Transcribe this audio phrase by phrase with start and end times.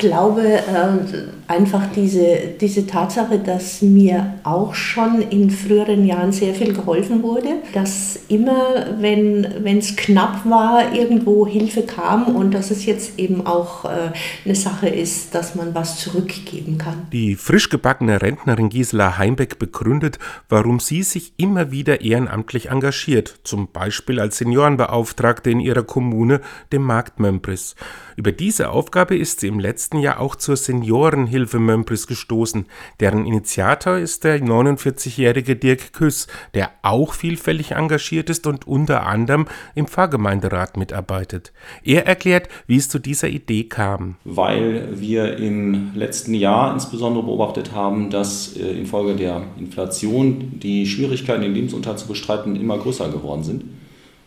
[0.00, 6.72] glaube äh, einfach diese, diese Tatsache, dass mir auch schon in früheren Jahren sehr viel
[6.72, 13.18] geholfen wurde, dass immer, wenn es knapp war, irgendwo Hilfe kam und dass es jetzt
[13.18, 14.12] eben auch äh,
[14.44, 17.06] eine Sache ist, dass man was zurückgeben kann.
[17.12, 23.70] Die frisch gebackene Rentnerin Gisela Heimbeck begründet, warum sie sich immer wieder ehrenamtlich engagiert, zum
[23.70, 26.40] Beispiel als Seniorenbeauftragte in ihrer Kommune,
[26.72, 27.74] dem Markt Mömpris.
[28.16, 32.66] Über diese Aufgabe ist sie im letzten Jahr auch zur Seniorenhilfe Mömpris gestoßen.
[33.00, 39.46] Deren Initiator ist der 49-jährige Dirk Küss, der auch vielfältig engagiert ist und unter anderem
[39.74, 41.52] im Pfarrgemeinderat mitarbeitet.
[41.82, 44.16] Er erklärt, wie es zu dieser Idee kam.
[44.24, 51.42] Weil wir im letzten Jahr insbesondere beobachtet haben, dass äh, infolge der Inflation die Schwierigkeiten,
[51.42, 53.64] den Lebensunterhalt zu bestreiten, immer größer geworden sind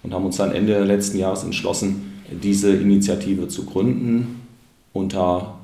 [0.04, 4.43] und haben uns dann Ende letzten Jahres entschlossen, diese Initiative zu gründen
[4.94, 5.60] unter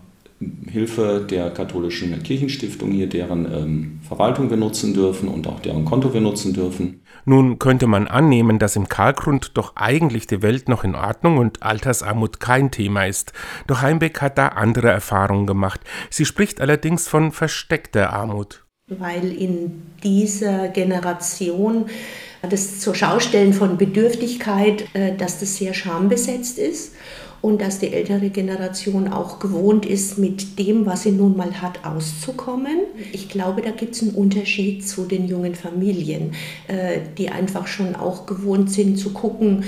[0.67, 6.13] Hilfe der katholischen Kirchenstiftung hier, deren ähm, Verwaltung wir nutzen dürfen und auch deren Konto
[6.13, 7.01] wir nutzen dürfen.
[7.25, 11.61] Nun könnte man annehmen, dass im Karlgrund doch eigentlich die Welt noch in Ordnung und
[11.61, 13.33] Altersarmut kein Thema ist.
[13.67, 15.81] Doch Heimbeck hat da andere Erfahrungen gemacht.
[16.09, 18.65] Sie spricht allerdings von versteckter Armut.
[18.87, 21.87] Weil in dieser Generation
[22.49, 26.93] das zur Schaustellen von Bedürftigkeit, äh, dass das sehr schambesetzt ist
[27.41, 31.85] und dass die ältere Generation auch gewohnt ist, mit dem, was sie nun mal hat,
[31.85, 32.79] auszukommen.
[33.13, 36.33] Ich glaube, da gibt es einen Unterschied zu den jungen Familien,
[36.67, 39.63] äh, die einfach schon auch gewohnt sind zu gucken,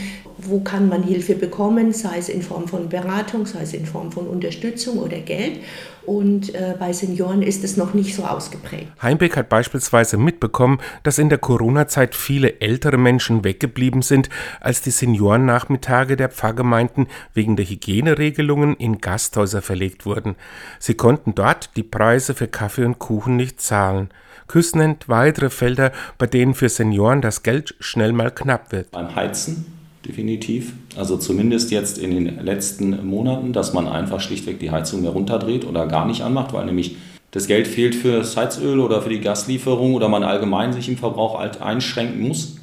[0.47, 4.11] wo kann man Hilfe bekommen, sei es in Form von Beratung, sei es in Form
[4.11, 5.59] von Unterstützung oder Geld.
[6.03, 8.87] Und äh, bei Senioren ist es noch nicht so ausgeprägt.
[9.01, 14.29] Heimbeck hat beispielsweise mitbekommen, dass in der Corona-Zeit viele ältere Menschen weggeblieben sind,
[14.61, 20.35] als die Seniorennachmittage der Pfarrgemeinden wegen der Hygieneregelungen in Gasthäuser verlegt wurden.
[20.79, 24.09] Sie konnten dort die Preise für Kaffee und Kuchen nicht zahlen.
[24.47, 28.91] Küss nennt weitere Felder, bei denen für Senioren das Geld schnell mal knapp wird.
[28.91, 30.73] Beim Heizen definitiv.
[30.95, 35.65] Also zumindest jetzt in den letzten Monaten, dass man einfach schlichtweg die Heizung mehr runterdreht
[35.65, 36.97] oder gar nicht anmacht, weil nämlich
[37.31, 40.97] das Geld fehlt für das Heizöl oder für die Gaslieferung oder man allgemein sich im
[40.97, 42.57] Verbrauch halt einschränken muss.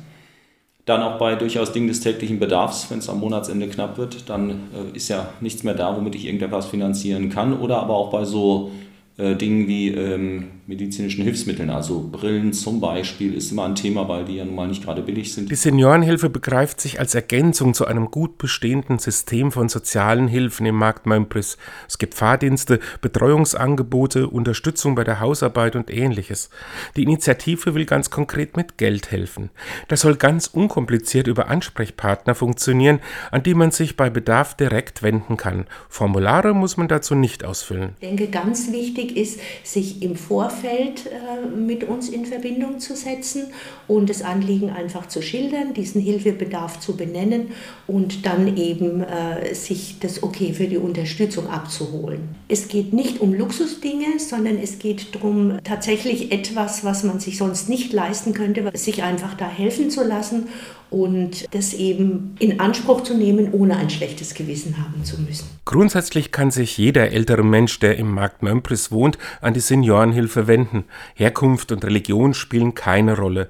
[0.84, 4.50] Dann auch bei durchaus Dingen des täglichen Bedarfs, wenn es am Monatsende knapp wird, dann
[4.50, 7.58] äh, ist ja nichts mehr da, womit ich irgendetwas finanzieren kann.
[7.58, 8.70] Oder aber auch bei so
[9.18, 14.26] äh, Dingen wie ähm, medizinischen Hilfsmitteln, also Brillen zum Beispiel, ist immer ein Thema, weil
[14.26, 15.50] die ja nun mal nicht gerade billig sind.
[15.50, 20.74] Die Seniorenhilfe begreift sich als Ergänzung zu einem gut bestehenden System von sozialen Hilfen im
[20.74, 21.56] Markt Mömpris.
[21.88, 26.50] Es gibt Fahrdienste, Betreuungsangebote, Unterstützung bei der Hausarbeit und ähnliches.
[26.96, 29.48] Die Initiative will ganz konkret mit Geld helfen.
[29.88, 33.00] Das soll ganz unkompliziert über Ansprechpartner funktionieren,
[33.30, 35.66] an die man sich bei Bedarf direkt wenden kann.
[35.88, 37.94] Formulare muss man dazu nicht ausfüllen.
[38.00, 42.96] Ich denke, ganz wichtig wichtig ist, sich im Vorfeld äh, mit uns in Verbindung zu
[42.96, 43.48] setzen
[43.86, 47.48] und das Anliegen einfach zu schildern, diesen Hilfebedarf zu benennen
[47.86, 52.20] und dann eben äh, sich das Okay für die Unterstützung abzuholen.
[52.48, 57.68] Es geht nicht um Luxusdinge, sondern es geht darum, tatsächlich etwas, was man sich sonst
[57.68, 60.48] nicht leisten könnte, sich einfach da helfen zu lassen
[60.90, 65.46] und das eben in Anspruch zu nehmen, ohne ein schlechtes Gewissen haben zu müssen.
[65.64, 70.84] Grundsätzlich kann sich jeder ältere Mensch, der im Markt Mömpris wohnt, an die Seniorenhilfe wenden.
[71.14, 73.48] Herkunft und Religion spielen keine Rolle.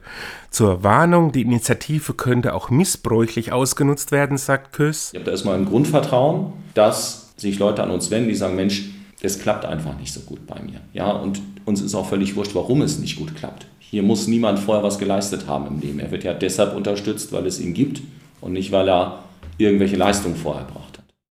[0.50, 5.10] Zur Warnung, die Initiative könnte auch missbräuchlich ausgenutzt werden, sagt Kös.
[5.12, 8.90] Ich habe da erstmal ein Grundvertrauen, dass sich Leute an uns wenden, die sagen, Mensch,
[9.20, 10.80] es klappt einfach nicht so gut bei mir.
[10.92, 13.66] Ja, und uns ist auch völlig wurscht, warum es nicht gut klappt.
[13.78, 15.98] Hier muss niemand vorher was geleistet haben im Leben.
[15.98, 18.02] Er wird ja deshalb unterstützt, weil es ihn gibt
[18.40, 19.24] und nicht, weil er
[19.56, 20.97] irgendwelche Leistungen vorher braucht.